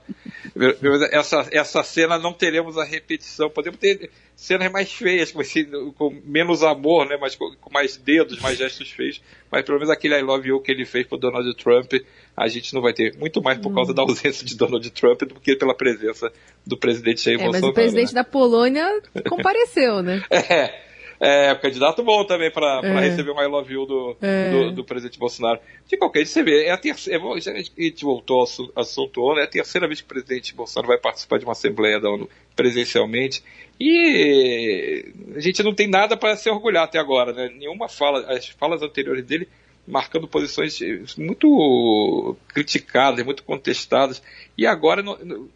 essa, 1.10 1.48
essa 1.50 1.82
cena 1.82 2.18
não 2.18 2.32
teremos 2.32 2.76
a 2.76 2.84
repetição. 2.84 3.48
Podemos 3.48 3.78
ter 3.78 4.10
cenas 4.36 4.70
mais 4.70 4.92
feias, 4.92 5.32
com, 5.32 5.40
esse, 5.40 5.64
com 5.96 6.10
menos 6.24 6.62
amor, 6.62 7.08
né? 7.08 7.16
mas 7.20 7.34
com, 7.34 7.54
com, 7.60 7.72
mais 7.72 7.96
dedos, 7.96 8.40
mais 8.40 8.58
gestos 8.58 8.90
feios. 8.90 9.22
Mas 9.50 9.64
pelo 9.64 9.78
menos 9.78 9.90
aquele 9.90 10.18
I 10.18 10.22
love 10.22 10.48
you 10.48 10.60
que 10.60 10.70
ele 10.70 10.84
fez 10.84 11.06
pro 11.06 11.16
Donald 11.16 11.52
Trump, 11.56 11.92
a 12.36 12.48
gente 12.48 12.74
não 12.74 12.82
vai 12.82 12.92
ter. 12.92 13.16
Muito 13.16 13.42
mais 13.42 13.58
por 13.58 13.72
causa 13.74 13.92
hum. 13.92 13.94
da 13.94 14.02
ausência 14.02 14.44
de 14.44 14.56
Donald 14.56 14.88
Trump 14.90 15.22
do 15.22 15.40
que 15.40 15.56
pela 15.56 15.74
presença 15.74 16.32
do 16.66 16.76
presidente 16.76 17.24
Jair 17.24 17.40
é, 17.40 17.42
Bolsonaro. 17.44 17.66
Mas 17.66 17.70
o 17.70 17.74
presidente 17.74 18.14
né? 18.14 18.22
da 18.22 18.24
Polônia 18.24 19.02
compareceu, 19.28 20.02
né? 20.02 20.22
é. 20.30 20.93
É, 21.20 21.54
candidato 21.54 22.02
bom 22.02 22.24
também 22.24 22.50
para 22.50 22.80
é. 22.82 23.00
receber 23.00 23.30
um 23.30 23.40
I 23.40 23.46
love 23.46 23.72
you 23.72 23.86
do, 23.86 24.16
é. 24.20 24.50
do, 24.50 24.72
do, 24.72 24.84
presidente 24.84 25.18
Bolsonaro. 25.18 25.60
De 25.86 25.96
qualquer 25.96 26.20
jeito, 26.20 26.30
você 26.30 26.42
vê, 26.42 26.64
é 26.64 26.70
a 26.72 26.76
terceira, 26.78 27.22
é, 27.22 27.50
a 27.50 27.62
gente 27.82 28.04
voltou 28.04 28.40
ao 28.40 28.82
assunto 28.82 29.22
ONU, 29.22 29.40
é 29.40 29.44
a 29.44 29.48
terceira 29.48 29.86
vez 29.86 30.00
que 30.00 30.06
o 30.06 30.08
presidente 30.08 30.54
Bolsonaro 30.54 30.88
vai 30.88 30.98
participar 30.98 31.38
de 31.38 31.44
uma 31.44 31.52
assembleia 31.52 32.00
da 32.00 32.10
ONU 32.10 32.28
presencialmente. 32.56 33.42
E 33.78 35.12
a 35.36 35.40
gente 35.40 35.62
não 35.62 35.74
tem 35.74 35.88
nada 35.88 36.16
para 36.16 36.36
se 36.36 36.48
orgulhar 36.48 36.84
até 36.84 36.98
agora, 36.98 37.32
né? 37.32 37.50
Nenhuma 37.56 37.88
fala, 37.88 38.20
as 38.32 38.48
falas 38.48 38.82
anteriores 38.82 39.24
dele 39.24 39.48
marcando 39.86 40.26
posições 40.26 40.78
muito 41.16 42.36
criticadas, 42.48 43.24
muito 43.24 43.42
contestadas. 43.42 44.22
E 44.56 44.66
agora, 44.66 45.02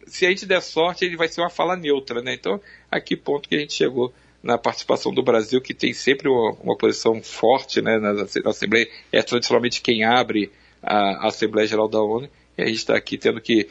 se 0.05 0.25
a 0.25 0.29
gente 0.29 0.45
der 0.45 0.61
sorte, 0.61 1.05
ele 1.05 1.17
vai 1.17 1.27
ser 1.27 1.41
uma 1.41 1.49
fala 1.49 1.75
neutra, 1.75 2.21
né? 2.21 2.33
Então, 2.33 2.61
a 2.91 2.99
que 2.99 3.15
ponto 3.15 3.49
que 3.49 3.55
a 3.55 3.59
gente 3.59 3.73
chegou 3.73 4.13
na 4.41 4.57
participação 4.57 5.13
do 5.13 5.21
Brasil, 5.21 5.61
que 5.61 5.73
tem 5.73 5.93
sempre 5.93 6.29
uma, 6.29 6.51
uma 6.61 6.77
posição 6.77 7.21
forte 7.21 7.81
né, 7.81 7.97
na, 7.97 8.13
na, 8.13 8.23
Assembleia, 8.45 8.87
é 9.11 9.21
tradicionalmente 9.21 9.81
quem 9.81 10.03
abre 10.03 10.51
a, 10.81 11.25
a, 11.25 11.27
Assembleia 11.27 11.67
Geral 11.67 11.87
da 11.87 12.01
ONU, 12.01 12.29
e 12.57 12.61
a 12.61 12.65
gente 12.65 12.77
está 12.77 12.95
aqui 12.95 13.17
tendo 13.17 13.41
que 13.41 13.67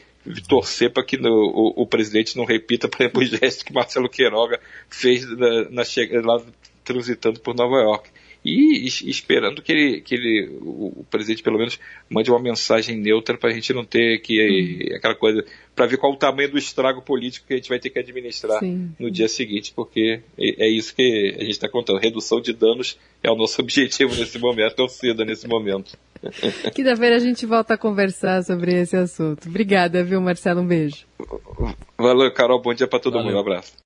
torcer 0.47 0.91
para 0.91 1.03
que 1.03 1.17
no, 1.17 1.29
o, 1.29 1.81
o, 1.81 1.87
presidente 1.87 2.37
não 2.37 2.45
repita, 2.45 2.87
por 2.87 3.01
exemplo, 3.01 3.21
o 3.21 3.25
gesto 3.25 3.65
que 3.65 3.73
Marcelo 3.73 4.09
Queiroga 4.09 4.59
fez 4.89 5.25
na, 5.25 5.69
na, 5.69 5.83
lá 6.23 6.43
transitando 6.83 7.39
por 7.39 7.55
Nova 7.55 7.77
York 7.77 8.09
e 8.43 8.85
esperando 8.85 9.61
que 9.61 9.71
ele, 9.71 10.01
que 10.01 10.15
ele 10.15 10.49
o, 10.61 11.01
o 11.01 11.05
presidente 11.09 11.43
pelo 11.43 11.57
menos 11.57 11.79
mande 12.09 12.31
uma 12.31 12.39
mensagem 12.39 12.97
neutra 12.97 13.37
para 13.37 13.49
a 13.49 13.53
gente 13.53 13.73
não 13.73 13.83
ter 13.83 14.19
que 14.21 14.89
hum. 14.91 14.95
aquela 14.95 15.15
coisa 15.15 15.43
para 15.75 15.85
ver 15.85 15.97
qual 15.97 16.11
o 16.11 16.17
tamanho 16.17 16.51
do 16.51 16.57
estrago 16.57 17.01
político 17.01 17.47
que 17.47 17.53
a 17.53 17.57
gente 17.57 17.69
vai 17.69 17.79
ter 17.79 17.89
que 17.89 17.99
administrar 17.99 18.59
Sim. 18.59 18.91
no 18.99 19.09
dia 19.09 19.27
seguinte, 19.27 19.73
porque 19.73 20.21
é, 20.37 20.65
é 20.65 20.69
isso 20.69 20.95
que 20.95 21.35
a 21.37 21.41
gente 21.41 21.51
está 21.51 21.69
contando. 21.69 21.99
Redução 21.99 22.41
de 22.41 22.53
danos 22.53 22.97
é 23.23 23.31
o 23.31 23.35
nosso 23.35 23.59
objetivo 23.63 24.15
nesse 24.15 24.37
momento, 24.39 24.75
torcida 24.75 25.23
nesse 25.23 25.47
momento. 25.47 25.97
Quinta-feira 26.75 27.15
a 27.15 27.19
gente 27.19 27.45
volta 27.45 27.75
a 27.75 27.77
conversar 27.77 28.43
sobre 28.43 28.73
esse 28.73 28.95
assunto. 28.95 29.47
Obrigada, 29.47 30.03
viu, 30.03 30.19
Marcelo? 30.19 30.61
Um 30.61 30.67
beijo. 30.67 31.05
Valeu, 31.97 32.31
Carol. 32.33 32.61
Bom 32.61 32.73
dia 32.73 32.87
para 32.87 32.99
todo 32.99 33.13
Valeu. 33.13 33.27
mundo. 33.27 33.37
Um 33.37 33.39
abraço. 33.39 33.73